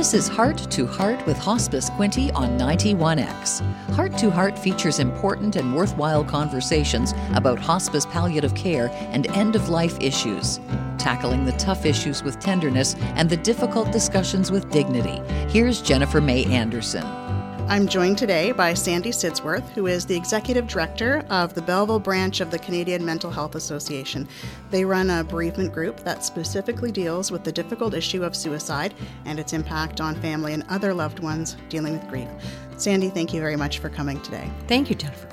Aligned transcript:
This 0.00 0.14
is 0.14 0.28
Heart 0.28 0.70
to 0.70 0.86
Heart 0.86 1.26
with 1.26 1.36
Hospice 1.36 1.90
Quinte 1.90 2.34
on 2.34 2.58
91X. 2.58 3.60
Heart 3.92 4.16
to 4.16 4.30
Heart 4.30 4.58
features 4.58 4.98
important 4.98 5.56
and 5.56 5.76
worthwhile 5.76 6.24
conversations 6.24 7.12
about 7.34 7.58
hospice 7.58 8.06
palliative 8.06 8.54
care 8.54 8.88
and 9.12 9.26
end 9.36 9.56
of 9.56 9.68
life 9.68 10.00
issues, 10.00 10.58
tackling 10.96 11.44
the 11.44 11.52
tough 11.58 11.84
issues 11.84 12.22
with 12.22 12.40
tenderness 12.40 12.94
and 13.14 13.28
the 13.28 13.36
difficult 13.36 13.92
discussions 13.92 14.50
with 14.50 14.70
dignity. 14.70 15.20
Here's 15.50 15.82
Jennifer 15.82 16.22
May 16.22 16.46
Anderson. 16.46 17.29
I'm 17.70 17.86
joined 17.86 18.18
today 18.18 18.50
by 18.50 18.74
Sandy 18.74 19.10
Sidsworth, 19.10 19.68
who 19.70 19.86
is 19.86 20.04
the 20.04 20.16
Executive 20.16 20.66
Director 20.66 21.24
of 21.30 21.54
the 21.54 21.62
Belleville 21.62 22.00
branch 22.00 22.40
of 22.40 22.50
the 22.50 22.58
Canadian 22.58 23.04
Mental 23.04 23.30
Health 23.30 23.54
Association. 23.54 24.26
They 24.72 24.84
run 24.84 25.08
a 25.08 25.22
bereavement 25.22 25.72
group 25.72 26.00
that 26.00 26.24
specifically 26.24 26.90
deals 26.90 27.30
with 27.30 27.44
the 27.44 27.52
difficult 27.52 27.94
issue 27.94 28.24
of 28.24 28.34
suicide 28.34 28.92
and 29.24 29.38
its 29.38 29.52
impact 29.52 30.00
on 30.00 30.16
family 30.16 30.52
and 30.52 30.64
other 30.68 30.92
loved 30.92 31.20
ones 31.20 31.56
dealing 31.68 31.92
with 31.92 32.08
grief. 32.08 32.28
Sandy, 32.76 33.08
thank 33.08 33.32
you 33.32 33.40
very 33.40 33.54
much 33.54 33.78
for 33.78 33.88
coming 33.88 34.20
today. 34.22 34.50
Thank 34.66 34.90
you, 34.90 34.96
Jennifer. 34.96 35.28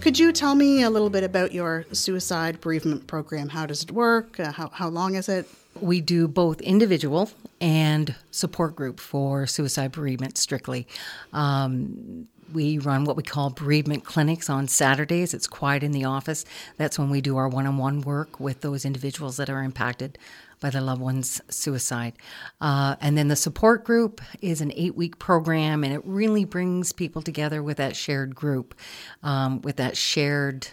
Could 0.00 0.16
you 0.16 0.30
tell 0.30 0.54
me 0.54 0.84
a 0.84 0.90
little 0.90 1.10
bit 1.10 1.24
about 1.24 1.50
your 1.50 1.86
suicide 1.90 2.60
bereavement 2.60 3.08
program? 3.08 3.48
How 3.48 3.66
does 3.66 3.82
it 3.82 3.90
work? 3.90 4.38
Uh, 4.38 4.52
how, 4.52 4.68
how 4.68 4.90
long 4.90 5.16
is 5.16 5.28
it? 5.28 5.48
We 5.80 6.00
do 6.00 6.28
both 6.28 6.60
individual 6.60 7.30
and 7.60 8.14
support 8.30 8.76
group 8.76 9.00
for 9.00 9.46
suicide 9.46 9.92
bereavement 9.92 10.38
strictly. 10.38 10.86
Um, 11.32 12.28
we 12.52 12.78
run 12.78 13.04
what 13.04 13.16
we 13.16 13.22
call 13.22 13.50
bereavement 13.50 14.04
clinics 14.04 14.48
on 14.48 14.68
Saturdays. 14.68 15.34
It's 15.34 15.46
quiet 15.46 15.82
in 15.82 15.92
the 15.92 16.04
office. 16.04 16.44
That's 16.76 16.98
when 16.98 17.10
we 17.10 17.20
do 17.20 17.36
our 17.36 17.48
one 17.48 17.66
on 17.66 17.78
one 17.78 18.00
work 18.02 18.38
with 18.38 18.60
those 18.60 18.84
individuals 18.84 19.36
that 19.38 19.50
are 19.50 19.62
impacted 19.62 20.18
by 20.60 20.70
their 20.70 20.80
loved 20.80 21.00
one's 21.00 21.40
suicide. 21.48 22.14
Uh, 22.60 22.96
and 23.00 23.18
then 23.18 23.28
the 23.28 23.36
support 23.36 23.84
group 23.84 24.20
is 24.40 24.60
an 24.60 24.72
eight 24.76 24.94
week 24.94 25.18
program, 25.18 25.84
and 25.84 25.92
it 25.92 26.02
really 26.04 26.44
brings 26.44 26.92
people 26.92 27.22
together 27.22 27.62
with 27.62 27.76
that 27.78 27.96
shared 27.96 28.34
group, 28.34 28.74
um, 29.22 29.60
with 29.62 29.76
that 29.76 29.96
shared 29.96 30.68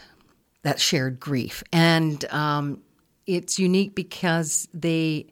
that 0.63 0.79
shared 0.79 1.19
grief. 1.19 1.63
And 1.73 2.23
um, 2.25 2.81
it's 3.25 3.59
unique 3.59 3.95
because 3.95 4.67
they 4.73 5.27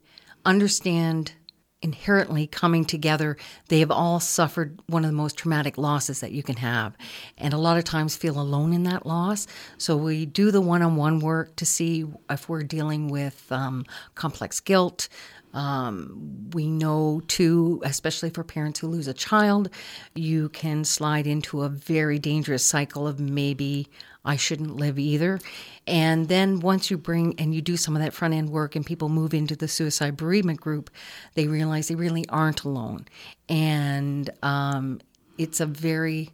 understand 0.45 1.33
inherently 1.81 2.45
coming 2.45 2.83
together. 2.83 3.37
They 3.69 3.79
have 3.79 3.91
all 3.91 4.19
suffered 4.19 4.81
one 4.87 5.05
of 5.05 5.11
the 5.11 5.15
most 5.15 5.37
traumatic 5.37 5.77
losses 5.77 6.19
that 6.19 6.31
you 6.31 6.43
can 6.43 6.57
have, 6.57 6.97
and 7.37 7.53
a 7.53 7.57
lot 7.57 7.77
of 7.77 7.85
times 7.85 8.17
feel 8.17 8.39
alone 8.39 8.73
in 8.73 8.83
that 8.83 9.05
loss. 9.05 9.47
So 9.77 9.95
we 9.95 10.25
do 10.25 10.51
the 10.51 10.61
one 10.61 10.81
on 10.81 10.97
one 10.97 11.19
work 11.19 11.55
to 11.57 11.65
see 11.65 12.05
if 12.29 12.49
we're 12.49 12.63
dealing 12.63 13.07
with 13.07 13.49
um, 13.51 13.85
complex 14.15 14.59
guilt. 14.59 15.07
Um, 15.53 16.49
we 16.53 16.67
know 16.67 17.21
too, 17.27 17.81
especially 17.83 18.29
for 18.29 18.43
parents 18.43 18.79
who 18.79 18.87
lose 18.87 19.07
a 19.07 19.13
child, 19.13 19.69
you 20.15 20.49
can 20.49 20.83
slide 20.83 21.27
into 21.27 21.63
a 21.63 21.69
very 21.69 22.19
dangerous 22.19 22.63
cycle 22.63 23.07
of 23.07 23.19
maybe 23.19 23.87
I 24.25 24.35
shouldn't 24.35 24.75
live 24.75 24.99
either. 24.99 25.39
And 25.87 26.27
then 26.27 26.59
once 26.59 26.91
you 26.91 26.97
bring 26.97 27.33
and 27.39 27.55
you 27.55 27.61
do 27.61 27.77
some 27.77 27.95
of 27.95 28.01
that 28.01 28.13
front 28.13 28.33
end 28.33 28.49
work 28.49 28.75
and 28.75 28.85
people 28.85 29.09
move 29.09 29.33
into 29.33 29.55
the 29.55 29.67
suicide 29.67 30.17
bereavement 30.17 30.59
group, 30.61 30.89
they 31.33 31.47
realize 31.47 31.87
they 31.87 31.95
really 31.95 32.27
aren't 32.29 32.63
alone. 32.63 33.07
And 33.47 34.29
um, 34.43 34.99
it's 35.37 35.59
a 35.59 35.65
very 35.65 36.29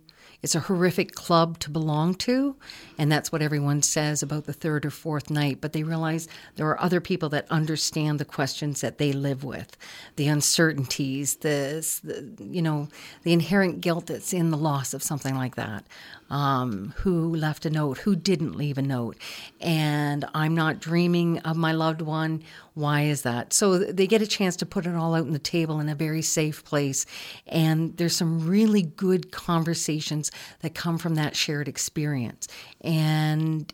it's 0.46 0.54
a 0.54 0.60
horrific 0.60 1.16
club 1.16 1.58
to 1.58 1.72
belong 1.72 2.14
to, 2.14 2.56
and 3.00 3.12
that's 3.12 3.32
what 3.32 3.42
everyone 3.42 3.82
says 3.82 4.22
about 4.22 4.46
the 4.46 4.54
third 4.54 4.86
or 4.86 4.92
fourth 4.92 5.32
night. 5.32 5.58
But 5.60 5.74
they 5.74 5.82
realize 5.82 6.28
there 6.56 6.68
are 6.68 6.80
other 6.80 7.02
people 7.02 7.30
that 7.30 7.50
understand 7.50 8.20
the 8.20 8.26
questions 8.26 8.82
that 8.82 9.00
they 9.00 9.12
live 9.12 9.44
with, 9.44 9.76
the 10.18 10.28
uncertainties, 10.28 11.38
the, 11.38 11.84
the 12.04 12.46
you 12.46 12.62
know, 12.62 12.90
the 13.24 13.34
inherent 13.34 13.82
guilt 13.82 14.06
that's 14.06 14.34
in 14.34 14.52
the 14.52 14.58
loss 14.58 14.94
of 14.94 15.02
something 15.02 15.34
like 15.34 15.56
that. 15.56 15.84
Um, 16.30 16.94
who 16.98 17.36
left 17.36 17.66
a 17.66 17.70
note? 17.70 18.00
Who 18.00 18.16
didn't 18.16 18.56
leave 18.56 18.78
a 18.78 18.82
note? 18.82 19.18
And 19.62 20.26
I'm 20.34 20.56
not 20.56 20.80
dreaming 20.80 21.40
of 21.40 21.56
my 21.56 21.72
loved 21.72 22.02
one. 22.02 22.42
Why 22.74 23.04
is 23.04 23.22
that? 23.22 23.54
So 23.54 23.78
they 23.78 24.08
get 24.08 24.22
a 24.22 24.28
chance 24.28 24.56
to 24.58 24.66
put 24.66 24.88
it 24.88 24.96
all 24.96 25.14
out 25.14 25.26
on 25.26 25.34
the 25.34 25.40
table 25.40 25.80
in 25.80 25.88
a 25.88 25.96
very 25.96 26.24
safe 26.24 26.66
place. 26.66 27.06
And 27.46 27.96
there's 27.98 28.16
some 28.16 28.48
really 28.48 28.82
good 28.82 29.32
conversations 29.32 30.32
that 30.62 30.74
come 30.74 30.98
from 30.98 31.16
that 31.16 31.36
shared 31.36 31.68
experience. 31.68 32.48
And 32.82 33.72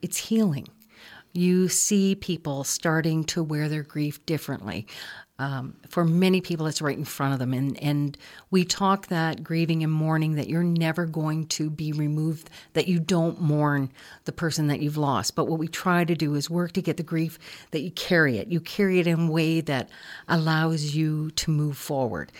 it's 0.00 0.16
healing. 0.16 0.68
You 1.32 1.68
see 1.68 2.14
people 2.14 2.64
starting 2.64 3.24
to 3.24 3.42
wear 3.42 3.68
their 3.68 3.82
grief 3.82 4.24
differently. 4.26 4.86
Um, 5.38 5.74
for 5.88 6.04
many 6.04 6.40
people, 6.40 6.66
it's 6.66 6.82
right 6.82 6.96
in 6.96 7.04
front 7.04 7.32
of 7.32 7.40
them. 7.40 7.52
And, 7.52 7.76
and 7.82 8.16
we 8.50 8.64
talk 8.64 9.08
that 9.08 9.42
grieving 9.42 9.82
and 9.82 9.92
mourning 9.92 10.36
that 10.36 10.48
you're 10.48 10.62
never 10.62 11.04
going 11.04 11.46
to 11.48 11.68
be 11.68 11.92
removed, 11.92 12.48
that 12.74 12.86
you 12.86 13.00
don't 13.00 13.40
mourn 13.40 13.90
the 14.24 14.32
person 14.32 14.68
that 14.68 14.80
you've 14.80 14.98
lost. 14.98 15.34
But 15.34 15.46
what 15.46 15.58
we 15.58 15.68
try 15.68 16.04
to 16.04 16.14
do 16.14 16.34
is 16.34 16.48
work 16.48 16.72
to 16.72 16.82
get 16.82 16.96
the 16.96 17.02
grief 17.02 17.38
that 17.72 17.80
you 17.80 17.90
carry 17.90 18.38
it. 18.38 18.48
You 18.48 18.60
carry 18.60 19.00
it 19.00 19.06
in 19.06 19.28
a 19.28 19.30
way 19.30 19.60
that 19.62 19.90
allows 20.28 20.94
you 20.94 21.30
to 21.32 21.50
move 21.50 21.76
forward 21.76 22.30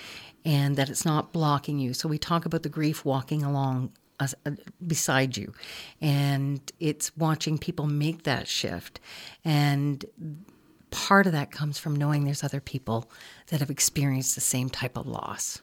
and 0.44 0.76
that 0.76 0.88
it's 0.88 1.04
not 1.04 1.32
blocking 1.32 1.78
you. 1.78 1.94
So 1.94 2.08
we 2.08 2.18
talk 2.18 2.46
about 2.46 2.62
the 2.62 2.68
grief 2.68 3.04
walking 3.04 3.42
along 3.42 3.90
Uh, 4.22 4.50
beside 4.86 5.36
you 5.36 5.52
and 6.00 6.72
it's 6.80 7.16
watching 7.16 7.58
people 7.58 7.86
make 7.86 8.22
that 8.24 8.46
shift 8.48 9.00
and 9.44 10.04
part 10.92 11.26
of 11.26 11.32
that 11.32 11.50
comes 11.50 11.78
from 11.78 11.96
knowing 11.96 12.24
there's 12.24 12.44
other 12.44 12.60
people 12.60 13.10
that 13.48 13.60
have 13.60 13.70
experienced 13.70 14.34
the 14.34 14.40
same 14.40 14.68
type 14.68 14.96
of 14.96 15.06
loss. 15.06 15.60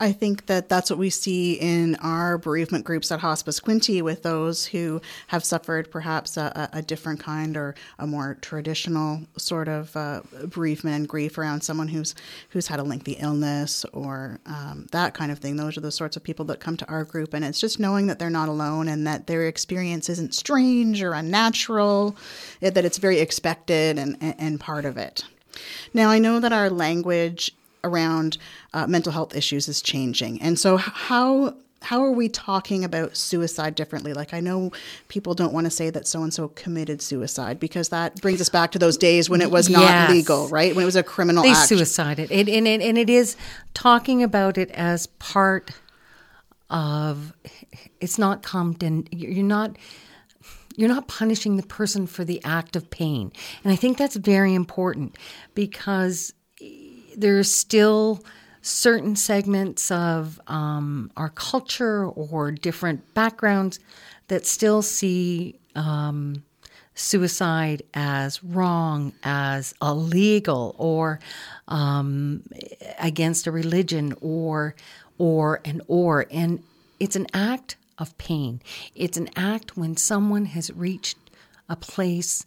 I 0.00 0.12
think 0.12 0.46
that 0.46 0.68
that's 0.68 0.90
what 0.90 0.98
we 0.98 1.10
see 1.10 1.54
in 1.54 1.96
our 1.96 2.38
bereavement 2.38 2.84
groups 2.84 3.10
at 3.10 3.20
Hospice 3.20 3.58
Quinte 3.58 4.00
with 4.00 4.22
those 4.22 4.66
who 4.66 5.00
have 5.26 5.44
suffered 5.44 5.90
perhaps 5.90 6.36
a, 6.36 6.70
a 6.72 6.82
different 6.82 7.20
kind 7.20 7.56
or 7.56 7.74
a 7.98 8.06
more 8.06 8.38
traditional 8.40 9.22
sort 9.36 9.68
of 9.68 9.96
uh, 9.96 10.22
bereavement 10.46 10.96
and 10.96 11.08
grief 11.08 11.36
around 11.36 11.62
someone 11.62 11.88
who's 11.88 12.14
who's 12.50 12.68
had 12.68 12.78
a 12.78 12.84
lengthy 12.84 13.12
illness 13.12 13.84
or 13.92 14.38
um, 14.46 14.86
that 14.92 15.14
kind 15.14 15.32
of 15.32 15.40
thing. 15.40 15.56
Those 15.56 15.76
are 15.76 15.82
the 15.82 15.90
sorts 15.90 16.16
of 16.16 16.22
people 16.22 16.44
that 16.46 16.60
come 16.60 16.76
to 16.76 16.88
our 16.88 17.04
group, 17.04 17.34
and 17.34 17.44
it's 17.44 17.60
just 17.60 17.80
knowing 17.80 18.06
that 18.06 18.20
they're 18.20 18.30
not 18.30 18.48
alone 18.48 18.88
and 18.88 19.06
that 19.06 19.26
their 19.26 19.48
experience 19.48 20.08
isn't 20.08 20.34
strange 20.34 21.02
or 21.02 21.12
unnatural, 21.12 22.16
that 22.60 22.84
it's 22.84 22.98
very 22.98 23.18
expected 23.18 23.98
and, 23.98 24.16
and 24.20 24.60
part 24.60 24.84
of 24.84 24.96
it. 24.96 25.24
Now, 25.92 26.10
I 26.10 26.18
know 26.18 26.38
that 26.40 26.52
our 26.52 26.70
language 26.70 27.50
around 27.88 28.38
uh, 28.74 28.86
mental 28.86 29.12
health 29.12 29.34
issues 29.34 29.68
is 29.68 29.82
changing. 29.82 30.40
And 30.42 30.58
so, 30.58 30.76
how 30.76 31.54
how 31.82 32.02
are 32.02 32.10
we 32.10 32.28
talking 32.28 32.84
about 32.84 33.16
suicide 33.16 33.74
differently? 33.74 34.12
Like, 34.12 34.34
I 34.34 34.40
know 34.40 34.72
people 35.06 35.34
don't 35.34 35.52
want 35.52 35.66
to 35.66 35.70
say 35.70 35.90
that 35.90 36.08
so 36.08 36.22
and 36.22 36.34
so 36.34 36.48
committed 36.48 37.00
suicide 37.00 37.60
because 37.60 37.90
that 37.90 38.20
brings 38.20 38.40
us 38.40 38.48
back 38.48 38.72
to 38.72 38.78
those 38.78 38.96
days 38.96 39.30
when 39.30 39.40
it 39.40 39.50
was 39.50 39.68
not 39.68 39.82
yes. 39.82 40.10
legal, 40.10 40.48
right? 40.48 40.74
When 40.74 40.82
it 40.82 40.86
was 40.86 40.96
a 40.96 41.02
criminal 41.02 41.44
they 41.44 41.52
act. 41.52 41.68
suicided. 41.68 42.30
It, 42.30 42.48
and, 42.48 42.66
it, 42.66 42.80
and 42.80 42.98
it 42.98 43.08
is 43.08 43.36
talking 43.74 44.22
about 44.22 44.58
it 44.58 44.70
as 44.72 45.06
part 45.06 45.70
of 46.68 47.32
it's 48.00 48.18
not 48.18 48.42
Compton. 48.42 49.06
You're 49.10 49.44
not 49.44 49.76
you're 50.76 50.88
not 50.88 51.08
punishing 51.08 51.56
the 51.56 51.64
person 51.64 52.06
for 52.06 52.24
the 52.24 52.40
act 52.44 52.76
of 52.76 52.88
pain. 52.88 53.32
And 53.64 53.72
I 53.72 53.76
think 53.76 53.98
that's 53.98 54.14
very 54.14 54.54
important 54.54 55.16
because 55.54 56.32
there's 57.18 57.52
still 57.52 58.24
certain 58.62 59.16
segments 59.16 59.90
of 59.90 60.40
um, 60.46 61.10
our 61.16 61.30
culture 61.30 62.06
or 62.06 62.50
different 62.50 63.14
backgrounds 63.14 63.80
that 64.28 64.46
still 64.46 64.82
see 64.82 65.58
um, 65.74 66.44
suicide 66.94 67.82
as 67.94 68.42
wrong, 68.42 69.12
as 69.22 69.74
illegal, 69.80 70.74
or 70.78 71.18
um, 71.68 72.42
against 72.98 73.46
a 73.46 73.50
religion, 73.50 74.14
or 74.20 74.74
or 75.18 75.60
and 75.64 75.82
or, 75.88 76.26
and 76.30 76.62
it's 77.00 77.16
an 77.16 77.26
act 77.32 77.76
of 77.98 78.16
pain. 78.18 78.60
It's 78.94 79.16
an 79.16 79.28
act 79.34 79.76
when 79.76 79.96
someone 79.96 80.46
has 80.46 80.70
reached 80.72 81.18
a 81.68 81.76
place 81.76 82.46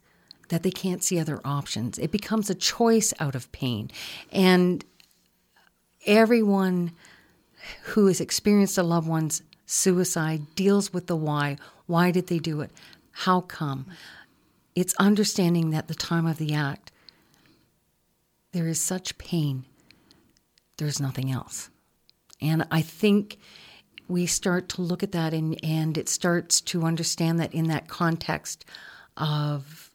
that 0.52 0.64
they 0.64 0.72
can't 0.72 1.04
see 1.04 1.18
other 1.18 1.42
options. 1.44 1.98
It 1.98 2.12
becomes 2.12 2.50
a 2.50 2.56
choice 2.56 3.14
out 3.20 3.36
of 3.36 3.52
pain. 3.52 3.90
And 4.32 4.86
everyone 6.06 6.92
who 7.84 8.08
has 8.08 8.20
experienced 8.20 8.78
a 8.78 8.84
loved 8.84 9.08
one's 9.08 9.42
suicide 9.66 10.42
deals 10.56 10.92
with 10.92 11.08
the 11.08 11.16
why. 11.16 11.58
Why 11.88 12.12
did 12.12 12.28
they 12.28 12.38
do 12.38 12.60
it? 12.62 12.72
How 13.12 13.42
come? 13.42 13.88
It's 14.76 14.94
understanding 15.00 15.72
that 15.72 15.88
the 15.88 15.96
time 15.96 16.26
of 16.26 16.38
the 16.38 16.54
act, 16.54 16.92
there 18.52 18.68
is 18.68 18.82
such 18.82 19.18
pain, 19.18 19.64
there's 20.78 21.00
nothing 21.00 21.32
else. 21.32 21.70
And 22.42 22.68
I 22.72 22.82
think 22.82 23.38
we 24.10 24.26
start 24.26 24.68
to 24.70 24.82
look 24.82 25.04
at 25.04 25.14
that 25.14 25.34
and, 25.34 25.58
and 25.64 25.98
it 25.98 26.10
starts 26.10 26.60
to 26.62 26.84
understand 26.84 27.40
that 27.40 27.54
in 27.54 27.68
that 27.68 27.88
context 27.88 28.66
of 29.16 29.91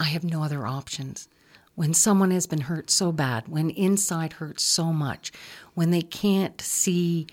I 0.00 0.04
have 0.04 0.24
no 0.24 0.42
other 0.42 0.66
options. 0.66 1.28
when 1.74 1.94
someone 1.94 2.30
has 2.30 2.46
been 2.46 2.62
hurt 2.62 2.90
so 2.90 3.10
bad, 3.12 3.48
when 3.48 3.70
inside 3.70 4.34
hurts 4.34 4.62
so 4.62 4.92
much, 4.92 5.32
when 5.74 5.90
they 5.90 6.02
can't 6.02 6.60
see 6.60 7.26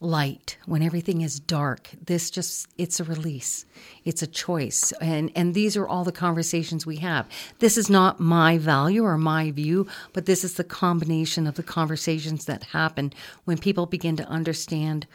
light, 0.00 0.58
when 0.66 0.82
everything 0.82 1.22
is 1.22 1.40
dark, 1.40 1.88
this 2.04 2.28
just 2.30 2.68
it's 2.76 3.00
a 3.00 3.04
release. 3.04 3.64
It's 4.04 4.20
a 4.22 4.26
choice. 4.26 4.92
And 5.00 5.30
and 5.34 5.54
these 5.54 5.76
are 5.76 5.86
all 5.88 6.04
the 6.04 6.12
conversations 6.12 6.84
we 6.84 6.96
have. 6.96 7.26
This 7.60 7.78
is 7.78 7.88
not 7.88 8.20
my 8.20 8.58
value 8.58 9.04
or 9.04 9.16
my 9.16 9.50
view, 9.52 9.86
but 10.12 10.26
this 10.26 10.44
is 10.44 10.54
the 10.54 10.64
combination 10.64 11.46
of 11.46 11.54
the 11.54 11.62
conversations 11.62 12.44
that 12.44 12.64
happen 12.64 13.12
when 13.44 13.56
people 13.56 13.86
begin 13.86 14.16
to 14.16 14.28
understand 14.28 15.06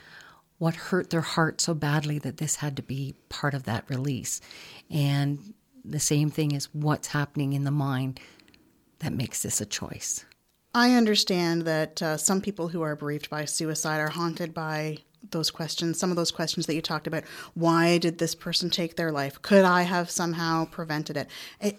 what 0.58 0.76
hurt 0.76 1.10
their 1.12 1.22
heart 1.22 1.62
so 1.62 1.74
badly 1.74 2.18
that 2.20 2.38
this 2.38 2.58
had 2.58 2.76
to 2.76 2.82
be 2.82 3.14
part 3.30 3.54
of 3.54 3.64
that 3.66 3.86
release. 3.88 4.42
And 4.90 5.54
the 5.84 6.00
same 6.00 6.30
thing 6.30 6.56
as 6.56 6.74
what's 6.74 7.10
happening 7.10 7.54
in 7.54 7.64
the 7.64 7.72
mind 7.72 8.20
that 9.00 9.14
makes 9.14 9.44
this 9.44 9.62
a 9.62 9.66
choice. 9.66 10.26
I 10.74 10.94
understand 10.94 11.64
that 11.64 12.02
uh, 12.02 12.18
some 12.18 12.42
people 12.42 12.68
who 12.68 12.82
are 12.82 12.96
bereaved 12.96 13.30
by 13.30 13.46
suicide 13.46 14.00
are 14.00 14.10
haunted 14.10 14.54
by 14.54 15.00
those 15.32 15.52
questions, 15.52 16.00
some 16.00 16.10
of 16.10 16.16
those 16.16 16.32
questions 16.32 16.66
that 16.66 16.76
you 16.76 16.82
talked 16.82 17.08
about. 17.08 17.24
Why 17.54 17.98
did 17.98 18.18
this 18.18 18.36
person 18.36 18.70
take 18.70 18.96
their 18.96 19.12
life? 19.12 19.42
Could 19.42 19.66
I 19.66 19.82
have 19.82 20.10
somehow 20.10 20.66
prevented 20.66 21.18
it? 21.18 21.30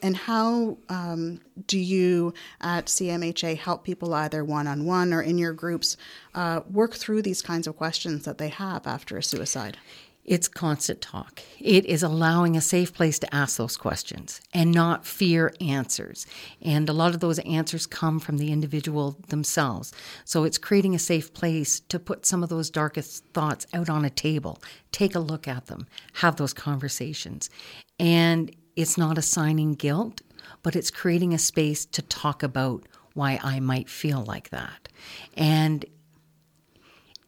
And 0.02 0.16
how 0.16 0.78
um, 0.88 1.40
do 1.66 1.78
you 1.78 2.34
at 2.60 2.86
CMHA 2.86 3.58
help 3.58 3.84
people 3.84 4.12
either 4.14 4.44
one 4.44 4.66
on 4.66 4.84
one 4.84 5.12
or 5.12 5.22
in 5.22 5.38
your 5.38 5.52
groups 5.52 5.96
uh, 6.34 6.60
work 6.70 6.94
through 6.94 7.22
these 7.22 7.42
kinds 7.42 7.66
of 7.66 7.76
questions 7.76 8.24
that 8.24 8.38
they 8.38 8.48
have 8.48 8.86
after 8.86 9.16
a 9.16 9.22
suicide? 9.22 9.78
It's 10.24 10.48
constant 10.48 11.00
talk. 11.00 11.40
It 11.58 11.86
is 11.86 12.02
allowing 12.02 12.56
a 12.56 12.60
safe 12.60 12.92
place 12.92 13.18
to 13.20 13.34
ask 13.34 13.56
those 13.56 13.76
questions 13.76 14.40
and 14.52 14.70
not 14.70 15.06
fear 15.06 15.52
answers. 15.60 16.26
And 16.62 16.88
a 16.88 16.92
lot 16.92 17.14
of 17.14 17.20
those 17.20 17.38
answers 17.40 17.86
come 17.86 18.20
from 18.20 18.38
the 18.38 18.52
individual 18.52 19.16
themselves. 19.28 19.92
So 20.24 20.44
it's 20.44 20.58
creating 20.58 20.94
a 20.94 21.00
safe 21.00 21.32
place 21.32 21.80
to 21.80 21.98
put 21.98 22.26
some 22.26 22.42
of 22.42 22.48
those 22.48 22.70
darkest 22.70 23.24
thoughts 23.32 23.66
out 23.72 23.88
on 23.88 24.04
a 24.04 24.10
table, 24.10 24.62
take 24.92 25.14
a 25.14 25.20
look 25.20 25.48
at 25.48 25.66
them, 25.66 25.86
have 26.14 26.36
those 26.36 26.52
conversations. 26.52 27.50
And 27.98 28.54
it's 28.76 28.98
not 28.98 29.18
assigning 29.18 29.74
guilt, 29.74 30.20
but 30.62 30.76
it's 30.76 30.90
creating 30.90 31.34
a 31.34 31.38
space 31.38 31.84
to 31.86 32.02
talk 32.02 32.42
about 32.42 32.86
why 33.14 33.40
I 33.42 33.58
might 33.58 33.88
feel 33.88 34.22
like 34.22 34.50
that. 34.50 34.88
And 35.36 35.84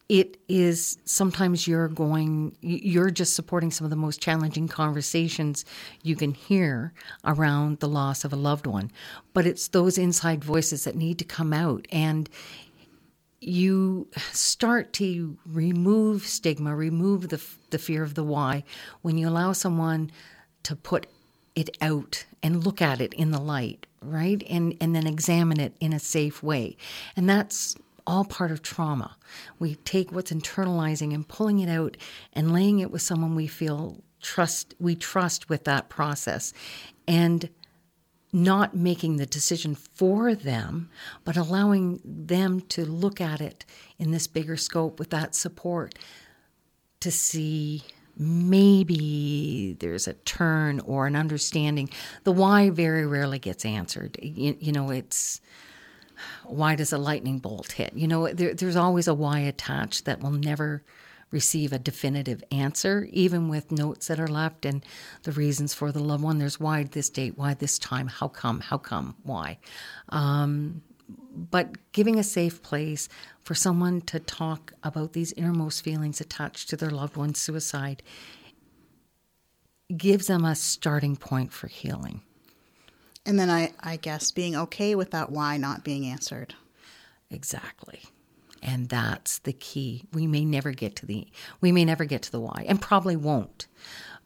it 0.09 0.37
is 0.47 0.97
sometimes 1.05 1.67
you're 1.67 1.87
going 1.87 2.55
you're 2.61 3.09
just 3.09 3.35
supporting 3.35 3.71
some 3.71 3.85
of 3.85 3.89
the 3.89 3.95
most 3.95 4.21
challenging 4.21 4.67
conversations 4.67 5.63
you 6.01 6.15
can 6.15 6.33
hear 6.33 6.93
around 7.23 7.79
the 7.79 7.87
loss 7.87 8.25
of 8.25 8.33
a 8.33 8.37
loved 8.37 8.67
one. 8.67 8.91
But 9.33 9.45
it's 9.45 9.69
those 9.69 9.97
inside 9.97 10.43
voices 10.43 10.83
that 10.83 10.95
need 10.95 11.19
to 11.19 11.25
come 11.25 11.53
out. 11.53 11.87
And 11.91 12.29
you 13.39 14.07
start 14.31 14.93
to 14.93 15.37
remove 15.45 16.25
stigma 16.25 16.75
remove 16.75 17.29
the 17.29 17.41
the 17.69 17.79
fear 17.79 18.03
of 18.03 18.15
the 18.15 18.23
why 18.23 18.63
when 19.01 19.17
you 19.17 19.27
allow 19.27 19.51
someone 19.51 20.11
to 20.63 20.75
put 20.75 21.07
it 21.55 21.75
out 21.81 22.25
and 22.41 22.65
look 22.65 22.81
at 22.81 23.01
it 23.01 23.13
in 23.13 23.31
the 23.31 23.41
light 23.41 23.85
right? 24.05 24.43
And 24.49 24.75
and 24.81 24.95
then 24.95 25.07
examine 25.07 25.59
it 25.59 25.75
in 25.79 25.93
a 25.93 25.99
safe 25.99 26.43
way. 26.43 26.77
And 27.15 27.29
that's 27.29 27.75
all 28.05 28.25
part 28.25 28.51
of 28.51 28.61
trauma. 28.61 29.17
We 29.59 29.75
take 29.75 30.11
what's 30.11 30.31
internalizing 30.31 31.13
and 31.13 31.27
pulling 31.27 31.59
it 31.59 31.69
out 31.69 31.97
and 32.33 32.53
laying 32.53 32.79
it 32.79 32.91
with 32.91 33.01
someone 33.01 33.35
we 33.35 33.47
feel 33.47 34.03
trust 34.21 34.73
we 34.79 34.95
trust 34.95 35.49
with 35.49 35.65
that 35.65 35.89
process 35.89 36.53
and 37.07 37.49
not 38.31 38.75
making 38.75 39.17
the 39.17 39.27
decision 39.27 39.75
for 39.75 40.33
them, 40.33 40.89
but 41.23 41.37
allowing 41.37 42.01
them 42.03 42.61
to 42.61 42.83
look 42.83 43.21
at 43.21 43.39
it 43.39 43.63
in 43.99 44.09
this 44.09 44.25
bigger 44.25 44.57
scope 44.57 44.97
with 44.97 45.11
that 45.11 45.35
support 45.35 45.93
to 46.99 47.11
see 47.11 47.83
maybe 48.17 49.75
there's 49.79 50.07
a 50.07 50.13
turn 50.13 50.79
or 50.81 51.05
an 51.05 51.15
understanding. 51.15 51.89
The 52.23 52.31
why 52.31 52.71
very 52.71 53.05
rarely 53.05 53.39
gets 53.39 53.65
answered. 53.65 54.17
You, 54.21 54.57
you 54.59 54.71
know, 54.71 54.89
it's 54.89 55.39
why 56.45 56.75
does 56.75 56.93
a 56.93 56.97
lightning 56.97 57.39
bolt 57.39 57.73
hit? 57.73 57.93
You 57.93 58.07
know, 58.07 58.27
there, 58.31 58.53
there's 58.53 58.75
always 58.75 59.07
a 59.07 59.13
why 59.13 59.39
attached 59.39 60.05
that 60.05 60.21
will 60.21 60.31
never 60.31 60.83
receive 61.31 61.73
a 61.73 61.79
definitive 61.79 62.43
answer, 62.51 63.07
even 63.11 63.49
with 63.49 63.71
notes 63.71 64.07
that 64.07 64.19
are 64.19 64.27
left 64.27 64.65
and 64.65 64.85
the 65.23 65.31
reasons 65.31 65.73
for 65.73 65.91
the 65.91 66.03
loved 66.03 66.23
one. 66.23 66.37
There's 66.37 66.59
why 66.59 66.83
this 66.83 67.09
date, 67.09 67.37
why 67.37 67.55
this 67.55 67.79
time, 67.79 68.07
how 68.07 68.27
come, 68.27 68.59
how 68.59 68.77
come, 68.77 69.15
why. 69.23 69.57
Um, 70.09 70.83
but 71.35 71.91
giving 71.91 72.19
a 72.19 72.23
safe 72.23 72.61
place 72.61 73.09
for 73.41 73.55
someone 73.55 74.01
to 74.01 74.19
talk 74.19 74.73
about 74.83 75.13
these 75.13 75.33
innermost 75.33 75.83
feelings 75.83 76.21
attached 76.21 76.69
to 76.69 76.77
their 76.77 76.91
loved 76.91 77.17
one's 77.17 77.39
suicide 77.39 78.03
gives 79.97 80.27
them 80.27 80.45
a 80.45 80.55
starting 80.55 81.15
point 81.15 81.51
for 81.51 81.67
healing. 81.67 82.21
And 83.25 83.39
then 83.39 83.49
I, 83.49 83.73
I 83.79 83.95
guess 83.95 84.31
being 84.31 84.55
okay 84.55 84.95
with 84.95 85.11
that 85.11 85.31
why 85.31 85.57
not 85.57 85.83
being 85.83 86.05
answered. 86.05 86.55
Exactly. 87.29 88.01
And 88.61 88.89
that's 88.89 89.39
the 89.39 89.53
key. 89.53 90.03
We 90.13 90.27
may 90.27 90.45
never 90.45 90.71
get 90.71 90.95
to 90.97 91.05
the 91.05 91.27
we 91.59 91.71
may 91.71 91.83
never 91.85 92.05
get 92.05 92.21
to 92.23 92.31
the 92.31 92.39
why 92.39 92.65
and 92.67 92.81
probably 92.81 93.15
won't. 93.15 93.67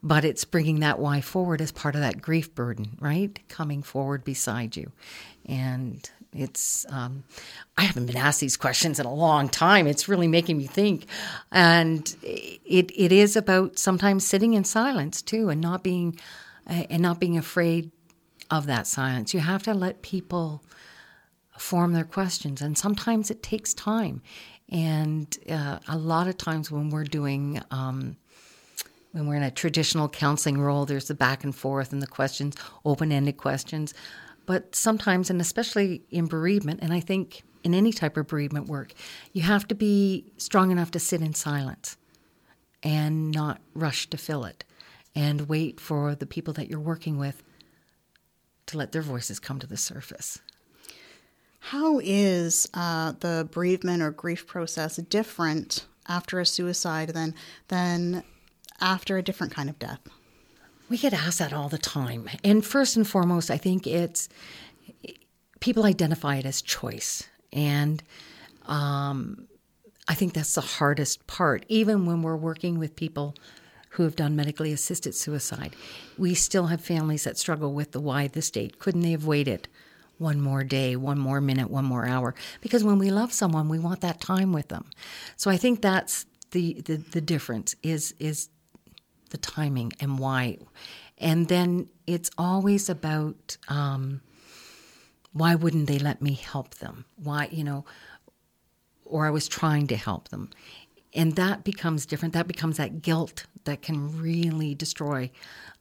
But 0.03 0.23
it's 0.23 0.45
bringing 0.45 0.81
that 0.81 0.99
why 0.99 1.21
forward 1.21 1.59
as 1.59 1.71
part 1.71 1.95
of 1.95 2.01
that 2.01 2.21
grief 2.21 2.53
burden, 2.53 2.97
right? 2.99 3.39
Coming 3.49 3.81
forward 3.81 4.23
beside 4.23 4.75
you. 4.75 4.91
And 5.47 6.07
it's 6.33 6.85
um, 6.89 7.23
I 7.77 7.83
haven't 7.83 8.05
been 8.05 8.17
asked 8.17 8.39
these 8.39 8.57
questions 8.57 8.99
in 8.99 9.07
a 9.07 9.13
long 9.13 9.49
time. 9.49 9.87
It's 9.87 10.07
really 10.07 10.27
making 10.27 10.57
me 10.57 10.67
think, 10.67 11.07
and 11.51 12.15
it 12.21 12.91
it 12.95 13.11
is 13.11 13.35
about 13.35 13.79
sometimes 13.79 14.27
sitting 14.27 14.53
in 14.53 14.63
silence 14.63 15.21
too, 15.21 15.49
and 15.49 15.61
not 15.61 15.83
being 15.83 16.19
and 16.67 17.01
not 17.01 17.19
being 17.19 17.37
afraid 17.37 17.91
of 18.49 18.65
that 18.67 18.87
silence. 18.87 19.33
You 19.33 19.39
have 19.39 19.63
to 19.63 19.73
let 19.73 20.01
people 20.01 20.63
form 21.57 21.93
their 21.93 22.03
questions, 22.03 22.61
and 22.61 22.77
sometimes 22.77 23.31
it 23.31 23.41
takes 23.41 23.73
time. 23.73 24.21
And 24.69 25.35
uh, 25.49 25.79
a 25.87 25.97
lot 25.97 26.27
of 26.27 26.37
times 26.37 26.69
when 26.69 26.89
we're 26.89 27.05
doing, 27.05 27.61
um, 27.71 28.17
when 29.11 29.27
we're 29.27 29.35
in 29.35 29.43
a 29.43 29.51
traditional 29.51 30.09
counseling 30.09 30.59
role, 30.59 30.85
there's 30.85 31.07
the 31.07 31.15
back 31.15 31.43
and 31.43 31.55
forth 31.55 31.93
and 31.93 32.01
the 32.01 32.07
questions, 32.07 32.55
open 32.85 33.11
ended 33.11 33.37
questions. 33.37 33.93
But 34.45 34.75
sometimes, 34.75 35.29
and 35.29 35.41
especially 35.41 36.03
in 36.09 36.25
bereavement, 36.25 36.79
and 36.81 36.93
I 36.93 36.99
think 36.99 37.43
in 37.63 37.73
any 37.73 37.91
type 37.91 38.17
of 38.17 38.27
bereavement 38.27 38.67
work, 38.67 38.93
you 39.33 39.41
have 39.41 39.67
to 39.67 39.75
be 39.75 40.31
strong 40.37 40.71
enough 40.71 40.91
to 40.91 40.99
sit 40.99 41.21
in 41.21 41.33
silence 41.33 41.97
and 42.83 43.31
not 43.31 43.59
rush 43.73 44.09
to 44.09 44.17
fill 44.17 44.45
it 44.45 44.63
and 45.15 45.49
wait 45.49 45.79
for 45.79 46.15
the 46.15 46.25
people 46.25 46.53
that 46.53 46.69
you're 46.69 46.79
working 46.79 47.17
with 47.17 47.43
to 48.67 48.77
let 48.77 48.91
their 48.91 49.01
voices 49.01 49.39
come 49.39 49.59
to 49.59 49.67
the 49.67 49.77
surface. 49.77 50.39
How 51.59 51.99
is 52.03 52.69
uh, 52.73 53.13
the 53.19 53.49
bereavement 53.51 54.01
or 54.01 54.11
grief 54.11 54.47
process 54.47 54.97
different 54.97 55.85
after 56.07 56.39
a 56.39 56.45
suicide 56.45 57.09
than 57.09 57.35
than 57.67 58.23
after 58.79 59.17
a 59.17 59.23
different 59.23 59.53
kind 59.53 59.69
of 59.69 59.77
death? 59.79 59.99
We 60.89 60.97
get 60.97 61.13
asked 61.13 61.39
that 61.39 61.51
all 61.51 61.67
the 61.67 61.77
time, 61.77 62.29
and 62.43 62.65
first 62.65 62.95
and 62.95 63.05
foremost, 63.05 63.51
I 63.51 63.57
think 63.57 63.85
it's 63.85 64.29
people 65.59 65.83
identify 65.83 66.37
it 66.37 66.45
as 66.45 66.61
choice, 66.61 67.27
and 67.51 68.01
um, 68.67 69.47
I 70.07 70.13
think 70.13 70.33
that's 70.33 70.55
the 70.55 70.61
hardest 70.61 71.27
part. 71.27 71.65
Even 71.67 72.05
when 72.05 72.21
we're 72.21 72.37
working 72.37 72.79
with 72.79 72.95
people 72.95 73.35
who 73.97 74.03
have 74.03 74.15
done 74.15 74.35
medically 74.35 74.71
assisted 74.71 75.15
suicide. 75.15 75.75
We 76.17 76.33
still 76.33 76.67
have 76.67 76.81
families 76.81 77.23
that 77.23 77.37
struggle 77.37 77.73
with 77.73 77.91
the 77.91 77.99
why 77.99 78.27
this 78.27 78.49
date. 78.51 78.79
Couldn't 78.79 79.01
they 79.01 79.11
have 79.11 79.25
waited 79.25 79.67
one 80.17 80.39
more 80.39 80.63
day, 80.63 80.95
one 80.95 81.19
more 81.19 81.41
minute, 81.41 81.69
one 81.69 81.85
more 81.85 82.05
hour? 82.05 82.33
Because 82.61 82.83
when 82.83 82.99
we 82.99 83.09
love 83.09 83.33
someone, 83.33 83.69
we 83.69 83.79
want 83.79 84.01
that 84.01 84.21
time 84.21 84.53
with 84.53 84.69
them. 84.69 84.85
So 85.35 85.51
I 85.51 85.57
think 85.57 85.81
that's 85.81 86.25
the 86.51 86.81
the, 86.85 86.97
the 86.97 87.21
difference 87.21 87.75
is 87.83 88.13
is 88.19 88.49
the 89.31 89.37
timing 89.37 89.91
and 89.99 90.19
why. 90.19 90.59
And 91.17 91.47
then 91.47 91.89
it's 92.05 92.29
always 92.37 92.89
about 92.89 93.57
um, 93.67 94.21
why 95.33 95.55
wouldn't 95.55 95.87
they 95.87 95.99
let 95.99 96.21
me 96.21 96.33
help 96.33 96.75
them? 96.75 97.05
Why, 97.15 97.49
you 97.51 97.63
know, 97.63 97.85
or 99.05 99.25
I 99.25 99.31
was 99.31 99.47
trying 99.47 99.87
to 99.87 99.95
help 99.95 100.29
them. 100.29 100.49
And 101.13 101.35
that 101.35 101.63
becomes 101.63 102.05
different. 102.05 102.33
That 102.33 102.47
becomes 102.47 102.77
that 102.77 103.01
guilt 103.01 103.45
that 103.63 103.81
can 103.81 104.21
really 104.21 104.75
destroy 104.75 105.29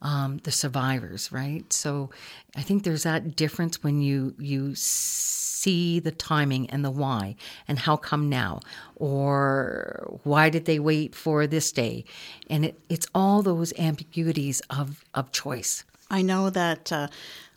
um, 0.02 0.38
the 0.44 0.52
survivors, 0.52 1.32
right? 1.32 1.70
So 1.72 2.10
I 2.54 2.62
think 2.62 2.84
there's 2.84 3.04
that 3.04 3.36
difference 3.36 3.82
when 3.82 4.00
you 4.00 4.34
you 4.38 4.74
see 4.74 5.98
the 5.98 6.12
timing 6.12 6.70
and 6.70 6.84
the 6.84 6.90
why 6.90 7.34
and 7.66 7.78
how 7.78 7.96
come 7.96 8.28
now 8.28 8.60
or 8.94 10.18
why 10.22 10.48
did 10.50 10.64
they 10.66 10.78
wait 10.78 11.14
for 11.14 11.46
this 11.46 11.72
day, 11.72 12.04
and 12.48 12.64
it, 12.66 12.78
it's 12.88 13.06
all 13.14 13.42
those 13.42 13.72
ambiguities 13.78 14.60
of 14.70 15.04
of 15.14 15.32
choice. 15.32 15.84
I 16.10 16.22
know 16.22 16.50
that. 16.50 16.92
Uh, 16.92 17.08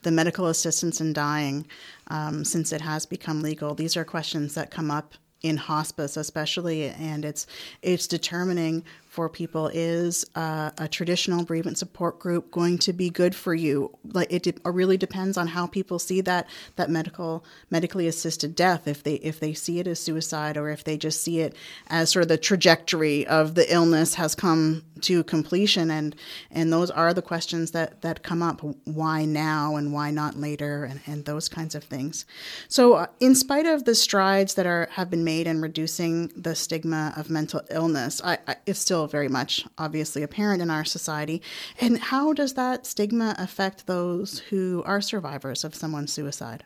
the 0.02 0.12
medical 0.12 0.48
assistance 0.48 1.02
in 1.02 1.12
dying 1.12 1.68
um, 2.08 2.46
since 2.46 2.72
it 2.72 2.80
has 2.80 3.06
become 3.06 3.42
legal. 3.42 3.76
These 3.76 3.98
are 3.98 4.06
questions 4.06 4.56
that 4.56 4.72
come 4.72 4.90
up 4.90 5.14
in 5.42 5.58
hospice 5.58 6.18
especially 6.18 6.90
and 6.90 7.24
it's 7.24 7.48
it's 7.82 8.08
determining 8.08 8.84
for 9.20 9.28
people 9.28 9.70
is 9.74 10.26
uh, 10.36 10.72
a 10.78 10.88
traditional 10.88 11.44
bereavement 11.44 11.78
support 11.78 12.20
group 12.20 12.50
going 12.52 12.78
to 12.78 12.94
be 12.94 13.10
good 13.10 13.36
for 13.36 13.54
you. 13.54 13.94
Like 14.14 14.32
it, 14.32 14.44
de- 14.44 14.72
really 14.72 14.96
depends 14.96 15.36
on 15.38 15.48
how 15.48 15.68
people 15.68 16.00
see 16.00 16.22
that 16.22 16.48
that 16.78 16.90
medical 16.90 17.44
medically 17.70 18.08
assisted 18.08 18.56
death. 18.56 18.88
If 18.88 19.04
they 19.04 19.16
if 19.16 19.42
they 19.42 19.54
see 19.54 19.78
it 19.82 19.88
as 19.88 20.00
suicide 20.00 20.56
or 20.56 20.70
if 20.70 20.86
they 20.86 20.96
just 20.98 21.22
see 21.22 21.42
it 21.42 21.54
as 21.88 22.12
sort 22.12 22.24
of 22.24 22.30
the 22.30 22.38
trajectory 22.38 23.28
of 23.28 23.56
the 23.56 23.74
illness 23.74 24.14
has 24.14 24.36
come 24.36 24.84
to 25.02 25.24
completion. 25.26 25.92
And 25.92 26.16
and 26.50 26.72
those 26.72 26.90
are 26.90 27.14
the 27.14 27.22
questions 27.22 27.72
that 27.72 28.02
that 28.02 28.24
come 28.24 28.42
up 28.42 28.62
why 28.86 29.26
now 29.26 29.76
and 29.76 29.92
why 29.92 30.12
not 30.12 30.38
later 30.38 30.86
and, 30.86 31.02
and 31.06 31.26
those 31.26 31.50
kinds 31.50 31.76
of 31.76 31.84
things. 31.84 32.26
So 32.70 32.94
uh, 32.94 33.08
in 33.20 33.36
spite 33.36 33.66
of 33.66 33.84
the 33.84 33.96
strides 33.96 34.54
that 34.54 34.66
are 34.66 34.88
have 34.92 35.10
been 35.10 35.26
made 35.26 35.46
in 35.46 35.60
reducing 35.60 36.28
the 36.38 36.56
stigma 36.56 37.14
of 37.18 37.30
mental 37.30 37.62
illness 37.70 38.22
I, 38.24 38.38
I, 38.48 38.56
it's 38.66 38.80
still 38.80 39.09
very 39.10 39.28
much 39.28 39.66
obviously 39.78 40.24
apparent 40.24 40.62
in 40.62 40.70
our 40.70 40.86
society. 40.86 41.42
And 41.82 42.00
how 42.00 42.34
does 42.34 42.54
that 42.54 42.86
stigma 42.86 43.36
affect 43.38 43.86
those 43.86 44.40
who 44.40 44.84
are 44.86 45.02
survivors 45.02 45.64
of 45.64 45.76
someone's 45.76 46.14
suicide? 46.14 46.64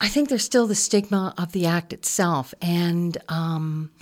I 0.00 0.08
think 0.08 0.28
there's 0.28 0.44
still 0.44 0.66
the 0.66 0.74
stigma 0.74 1.32
of 1.38 1.52
the 1.52 1.66
act 1.66 1.92
itself. 1.92 2.54
And 2.60 3.16
um, 3.28 3.92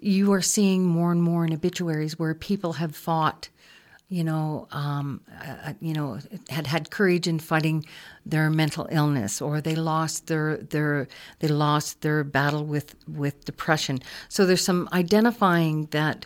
you 0.00 0.32
are 0.32 0.42
seeing 0.42 0.84
more 0.84 1.12
and 1.12 1.22
more 1.22 1.44
in 1.44 1.52
obituaries 1.52 2.18
where 2.18 2.34
people 2.34 2.74
have 2.74 2.96
fought, 2.96 3.50
you 4.08 4.24
know, 4.24 4.68
um, 4.70 5.20
uh, 5.44 5.74
you 5.82 5.92
know, 5.92 6.18
had 6.48 6.66
had 6.66 6.90
courage 6.90 7.28
in 7.28 7.38
fighting 7.38 7.84
their 8.24 8.48
mental 8.48 8.88
illness, 8.90 9.42
or 9.42 9.60
they 9.60 9.74
lost 9.74 10.28
their 10.28 10.56
their 10.56 11.08
they 11.40 11.48
lost 11.48 12.00
their 12.00 12.24
battle 12.24 12.64
with 12.64 12.94
with 13.06 13.44
depression. 13.44 13.98
So 14.30 14.46
there's 14.46 14.64
some 14.64 14.88
identifying 14.94 15.88
that 15.90 16.24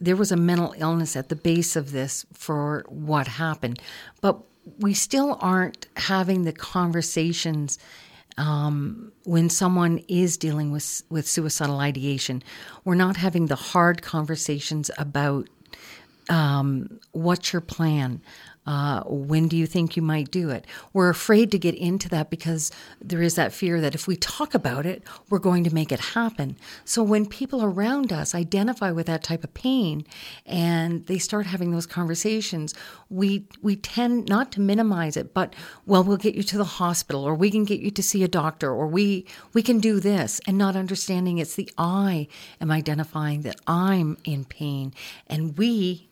there 0.00 0.16
was 0.16 0.32
a 0.32 0.36
mental 0.36 0.74
illness 0.78 1.16
at 1.16 1.28
the 1.28 1.36
base 1.36 1.76
of 1.76 1.92
this 1.92 2.26
for 2.32 2.84
what 2.88 3.26
happened, 3.26 3.80
but 4.20 4.40
we 4.78 4.94
still 4.94 5.38
aren't 5.40 5.86
having 5.96 6.42
the 6.44 6.52
conversations 6.52 7.78
um, 8.36 9.12
when 9.24 9.48
someone 9.48 9.98
is 10.08 10.36
dealing 10.36 10.72
with 10.72 11.02
with 11.08 11.28
suicidal 11.28 11.78
ideation, 11.78 12.42
we're 12.84 12.94
not 12.94 13.16
having 13.16 13.46
the 13.46 13.54
hard 13.54 14.02
conversations 14.02 14.90
about 14.98 15.48
um, 16.28 16.98
what's 17.12 17.52
your 17.52 17.60
plan, 17.60 18.22
uh, 18.66 19.02
when 19.06 19.48
do 19.48 19.56
you 19.56 19.66
think 19.66 19.96
you 19.96 20.02
might 20.02 20.30
do 20.30 20.50
it? 20.50 20.66
We're 20.92 21.10
afraid 21.10 21.50
to 21.50 21.58
get 21.58 21.74
into 21.74 22.08
that 22.10 22.30
because 22.30 22.70
there 23.00 23.22
is 23.22 23.34
that 23.34 23.52
fear 23.52 23.80
that 23.80 23.94
if 23.94 24.06
we 24.06 24.16
talk 24.16 24.54
about 24.54 24.86
it, 24.86 25.02
we're 25.28 25.38
going 25.38 25.64
to 25.64 25.74
make 25.74 25.92
it 25.92 26.00
happen. 26.00 26.56
So 26.84 27.02
when 27.02 27.26
people 27.26 27.62
around 27.62 28.12
us 28.12 28.34
identify 28.34 28.90
with 28.90 29.06
that 29.06 29.22
type 29.22 29.44
of 29.44 29.52
pain 29.54 30.06
and 30.46 31.04
they 31.06 31.18
start 31.18 31.46
having 31.46 31.72
those 31.72 31.86
conversations, 31.86 32.74
we 33.10 33.46
we 33.62 33.76
tend 33.76 34.28
not 34.28 34.50
to 34.52 34.60
minimize 34.60 35.16
it, 35.16 35.34
but 35.34 35.54
well, 35.86 36.02
we'll 36.02 36.16
get 36.16 36.34
you 36.34 36.42
to 36.42 36.58
the 36.58 36.64
hospital, 36.64 37.24
or 37.24 37.34
we 37.34 37.50
can 37.50 37.64
get 37.64 37.80
you 37.80 37.90
to 37.90 38.02
see 38.02 38.22
a 38.24 38.28
doctor, 38.28 38.70
or 38.72 38.86
we 38.86 39.26
we 39.52 39.62
can 39.62 39.78
do 39.78 40.00
this, 40.00 40.40
and 40.46 40.56
not 40.56 40.76
understanding 40.76 41.38
it's 41.38 41.54
the 41.54 41.70
I 41.76 42.28
am 42.60 42.70
identifying 42.70 43.42
that 43.42 43.60
I'm 43.66 44.16
in 44.24 44.44
pain, 44.44 44.94
and 45.26 45.56
we 45.58 46.08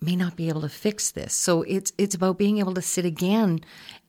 may 0.00 0.16
not 0.16 0.36
be 0.36 0.48
able 0.48 0.62
to 0.62 0.68
fix 0.68 1.10
this. 1.10 1.34
So 1.34 1.62
it's 1.62 1.92
it's 1.98 2.14
about 2.14 2.38
being 2.38 2.58
able 2.58 2.74
to 2.74 2.82
sit 2.82 3.04
again 3.04 3.60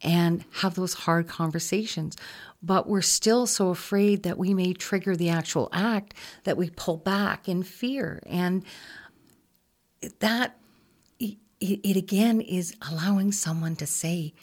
and 0.02 0.46
have 0.62 0.76
those 0.76 0.94
hard 0.94 1.28
conversations. 1.28 2.16
But 2.64 2.88
we're 2.88 3.02
still 3.02 3.48
so 3.48 3.70
afraid 3.70 4.24
that 4.24 4.38
we 4.38 4.54
may 4.54 4.74
trigger 4.74 5.16
the 5.16 5.30
actual 5.30 5.70
act 5.74 6.14
that 6.44 6.58
we 6.58 6.70
pull 6.70 6.98
back 6.98 7.50
in 7.50 7.64
fear. 7.64 8.22
And 8.26 8.64
that 10.20 10.58
it, 11.20 11.38
it 11.60 11.98
again 11.98 12.42
is 12.42 12.76
allowing 12.90 13.32
someone 13.32 13.76
to 13.78 13.88
say, 13.88 14.34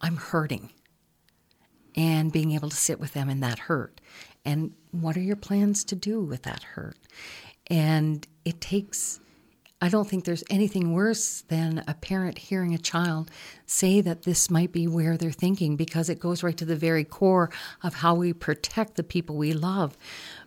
I'm 0.00 0.16
hurting. 0.16 0.70
And 1.96 2.32
being 2.32 2.52
able 2.52 2.70
to 2.70 2.76
sit 2.76 3.00
with 3.00 3.12
them 3.14 3.28
in 3.28 3.40
that 3.40 3.58
hurt. 3.58 4.00
And 4.44 4.72
what 4.92 5.16
are 5.16 5.22
your 5.22 5.36
plans 5.36 5.84
to 5.84 5.96
do 5.96 6.20
with 6.20 6.42
that 6.42 6.62
hurt? 6.62 6.96
And 7.66 8.26
it 8.44 8.60
takes 8.60 9.20
I 9.82 9.88
don't 9.88 10.06
think 10.06 10.24
there's 10.24 10.44
anything 10.50 10.92
worse 10.92 11.40
than 11.48 11.82
a 11.88 11.94
parent 11.94 12.36
hearing 12.36 12.74
a 12.74 12.78
child 12.78 13.30
say 13.64 14.02
that 14.02 14.22
this 14.22 14.50
might 14.50 14.72
be 14.72 14.86
where 14.86 15.16
they're 15.16 15.30
thinking 15.30 15.76
because 15.76 16.10
it 16.10 16.20
goes 16.20 16.42
right 16.42 16.56
to 16.58 16.66
the 16.66 16.76
very 16.76 17.04
core 17.04 17.50
of 17.82 17.94
how 17.94 18.14
we 18.14 18.34
protect 18.34 18.96
the 18.96 19.02
people 19.02 19.36
we 19.36 19.54
love. 19.54 19.96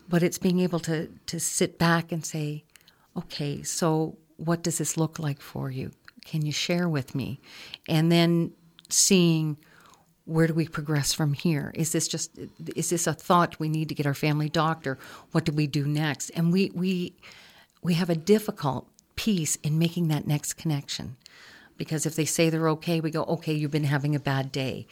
But 0.08 0.22
it's 0.22 0.38
being 0.38 0.60
able 0.60 0.80
to, 0.82 1.08
to 1.26 1.40
sit 1.40 1.80
back 1.80 2.12
and 2.12 2.24
say, 2.24 2.64
okay, 3.18 3.64
so 3.64 4.18
what 4.38 4.62
does 4.62 4.78
this 4.78 4.98
look 4.98 5.18
like 5.18 5.42
for 5.42 5.72
you? 5.72 5.92
Can 6.26 6.46
you 6.46 6.52
share 6.52 6.88
with 6.88 7.16
me? 7.16 7.40
And 7.88 8.12
then 8.12 8.54
seeing 8.90 9.58
where 10.26 10.48
do 10.48 10.54
we 10.54 10.68
progress 10.68 11.12
from 11.12 11.34
here? 11.34 11.72
Is 11.76 11.92
this 11.92 12.08
just 12.08 12.38
is 12.76 12.92
this 12.92 13.08
a 13.08 13.14
thought 13.14 13.60
we 13.60 13.68
need 13.68 13.90
to 13.90 13.96
get 13.96 14.06
our 14.06 14.14
family 14.14 14.48
doctor? 14.48 14.98
What 15.32 15.44
do 15.44 15.52
we 15.52 15.68
do 15.68 15.86
next? 15.86 16.30
And 16.30 16.54
we 16.54 16.72
we 16.74 17.18
we 17.82 17.96
have 17.96 18.10
a 18.10 18.16
difficult 18.16 18.88
peace 19.24 19.56
in 19.64 19.80
making 19.80 20.10
that 20.10 20.28
next 20.28 20.54
connection. 20.54 21.16
Because 21.78 22.06
if 22.06 22.14
they 22.14 22.26
say 22.26 22.50
they're 22.50 22.68
okay, 22.70 23.00
we 23.00 23.10
go, 23.10 23.24
okay, 23.24 23.54
you've 23.54 23.72
been 23.72 23.86
having 23.86 24.16
a 24.16 24.20
bad 24.20 24.52
day. 24.52 24.86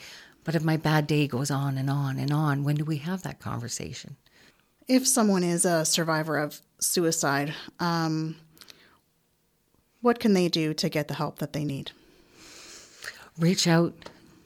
But 0.45 0.55
if 0.55 0.63
my 0.63 0.77
bad 0.77 1.05
day 1.05 1.27
goes 1.27 1.51
on 1.51 1.77
and 1.77 1.89
on 1.89 2.17
and 2.17 2.31
on, 2.31 2.63
when 2.63 2.77
do 2.77 2.85
we 2.85 2.97
have 2.97 3.23
that 3.23 3.41
conversation? 3.41 4.15
If 4.87 5.05
someone 5.05 5.43
is 5.43 5.65
a 5.65 5.83
survivor 5.83 6.37
of 6.37 6.61
suicide, 6.79 7.53
um, 7.81 8.37
what 9.99 10.21
can 10.21 10.33
they 10.33 10.47
do 10.47 10.73
to 10.75 10.87
get 10.87 11.09
the 11.09 11.15
help 11.15 11.39
that 11.39 11.51
they 11.51 11.65
need? 11.65 11.91
Reach 13.37 13.67
out 13.67 13.93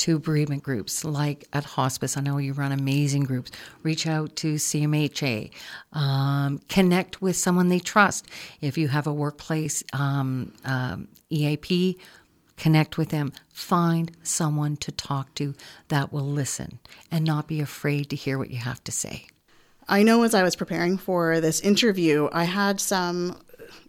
to 0.05 0.19
bereavement 0.19 0.61
groups 0.61 1.03
like 1.03 1.47
at 1.51 1.63
hospice. 1.63 2.15
I 2.15 2.21
know 2.21 2.37
you 2.37 2.53
run 2.53 2.71
amazing 2.71 3.23
groups. 3.23 3.49
Reach 3.81 4.05
out 4.05 4.35
to 4.35 4.53
CMHA. 4.53 5.49
Um, 5.93 6.59
connect 6.69 7.23
with 7.23 7.35
someone 7.35 7.69
they 7.69 7.79
trust. 7.79 8.27
If 8.61 8.77
you 8.77 8.87
have 8.89 9.07
a 9.07 9.13
workplace 9.13 9.83
um, 9.93 10.53
um, 10.63 11.07
EAP, 11.31 11.97
connect 12.55 12.99
with 12.99 13.09
them. 13.09 13.33
Find 13.51 14.11
someone 14.21 14.77
to 14.77 14.91
talk 14.91 15.33
to 15.35 15.55
that 15.87 16.13
will 16.13 16.29
listen 16.29 16.77
and 17.09 17.25
not 17.25 17.47
be 17.47 17.59
afraid 17.59 18.11
to 18.11 18.15
hear 18.15 18.37
what 18.37 18.51
you 18.51 18.57
have 18.57 18.83
to 18.83 18.91
say. 18.91 19.25
I 19.87 20.03
know 20.03 20.21
as 20.21 20.35
I 20.35 20.43
was 20.43 20.55
preparing 20.55 20.99
for 20.99 21.41
this 21.41 21.61
interview, 21.61 22.29
I 22.31 22.43
had 22.43 22.79
some 22.79 23.39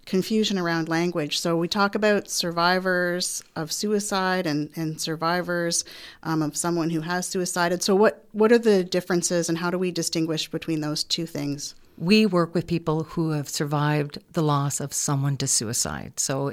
confusion 0.06 0.56
around 0.56 0.88
language. 0.88 1.38
So 1.38 1.56
we 1.56 1.68
talk 1.68 1.94
about 1.94 2.30
survivors 2.30 3.42
of 3.54 3.72
suicide 3.72 4.46
and, 4.46 4.70
and 4.76 5.00
survivors 5.00 5.84
um, 6.22 6.40
of 6.40 6.56
someone 6.56 6.90
who 6.90 7.02
has 7.02 7.26
suicided. 7.26 7.82
So 7.82 7.94
what, 7.94 8.24
what 8.32 8.52
are 8.52 8.58
the 8.58 8.84
differences 8.84 9.48
and 9.48 9.58
how 9.58 9.70
do 9.70 9.78
we 9.78 9.90
distinguish 9.90 10.48
between 10.48 10.80
those 10.80 11.04
two 11.04 11.26
things? 11.26 11.74
we 11.98 12.26
work 12.26 12.54
with 12.54 12.66
people 12.66 13.04
who 13.04 13.30
have 13.30 13.48
survived 13.48 14.18
the 14.32 14.42
loss 14.42 14.80
of 14.80 14.92
someone 14.92 15.36
to 15.38 15.46
suicide. 15.46 16.18
So, 16.20 16.52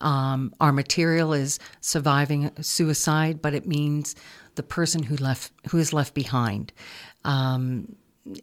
um, 0.00 0.54
our 0.60 0.72
material 0.72 1.32
is 1.32 1.58
surviving 1.80 2.50
suicide, 2.60 3.42
but 3.42 3.54
it 3.54 3.66
means 3.66 4.14
the 4.54 4.62
person 4.62 5.02
who 5.02 5.16
left 5.16 5.50
who 5.70 5.78
is 5.78 5.92
left 5.92 6.14
behind. 6.14 6.72
Um, 7.24 7.96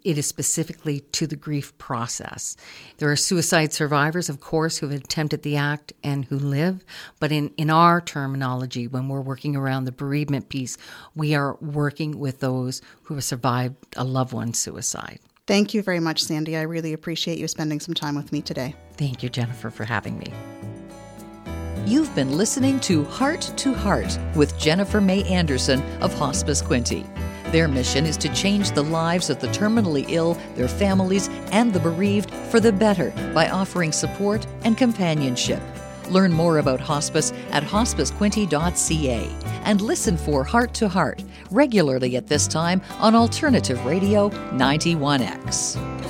it 0.03 0.17
is 0.17 0.27
specifically 0.27 0.99
to 1.11 1.25
the 1.25 1.35
grief 1.35 1.75
process. 1.77 2.55
There 2.97 3.11
are 3.11 3.15
suicide 3.15 3.73
survivors, 3.73 4.29
of 4.29 4.39
course, 4.39 4.77
who 4.77 4.89
have 4.89 5.03
attempted 5.03 5.41
the 5.41 5.57
act 5.57 5.93
and 6.03 6.25
who 6.25 6.37
live, 6.37 6.85
but 7.19 7.31
in, 7.31 7.51
in 7.57 7.69
our 7.69 7.99
terminology, 8.01 8.87
when 8.87 9.07
we're 9.07 9.21
working 9.21 9.55
around 9.55 9.85
the 9.85 9.91
bereavement 9.91 10.49
piece, 10.49 10.77
we 11.15 11.33
are 11.33 11.55
working 11.61 12.19
with 12.19 12.39
those 12.39 12.81
who 13.03 13.15
have 13.15 13.23
survived 13.23 13.75
a 13.95 14.03
loved 14.03 14.33
one's 14.33 14.59
suicide. 14.59 15.19
Thank 15.47 15.73
you 15.73 15.81
very 15.81 15.99
much, 15.99 16.23
Sandy. 16.23 16.55
I 16.55 16.61
really 16.61 16.93
appreciate 16.93 17.39
you 17.39 17.47
spending 17.47 17.79
some 17.79 17.95
time 17.95 18.15
with 18.15 18.31
me 18.31 18.41
today. 18.41 18.75
Thank 18.93 19.23
you, 19.23 19.29
Jennifer, 19.29 19.69
for 19.69 19.83
having 19.83 20.17
me. 20.19 20.31
You've 21.85 22.13
been 22.13 22.37
listening 22.37 22.79
to 22.81 23.03
Heart 23.05 23.51
to 23.57 23.73
Heart 23.73 24.17
with 24.35 24.57
Jennifer 24.59 25.01
May 25.01 25.23
Anderson 25.23 25.81
of 25.99 26.13
Hospice 26.13 26.61
Quinte. 26.61 27.05
Their 27.51 27.67
mission 27.67 28.05
is 28.05 28.17
to 28.17 28.33
change 28.33 28.71
the 28.71 28.83
lives 28.83 29.29
of 29.29 29.39
the 29.39 29.47
terminally 29.47 30.05
ill, 30.07 30.35
their 30.55 30.69
families, 30.69 31.29
and 31.51 31.73
the 31.73 31.79
bereaved 31.79 32.31
for 32.49 32.59
the 32.59 32.71
better 32.71 33.11
by 33.33 33.49
offering 33.49 33.91
support 33.91 34.47
and 34.63 34.77
companionship. 34.77 35.61
Learn 36.09 36.31
more 36.31 36.57
about 36.59 36.79
hospice 36.79 37.31
at 37.51 37.63
hospicequinte.ca 37.63 39.29
and 39.63 39.81
listen 39.81 40.17
for 40.17 40.43
Heart 40.43 40.73
to 40.75 40.89
Heart 40.89 41.23
regularly 41.51 42.15
at 42.15 42.27
this 42.27 42.47
time 42.47 42.81
on 42.99 43.15
Alternative 43.15 43.83
Radio 43.85 44.29
91X. 44.29 46.00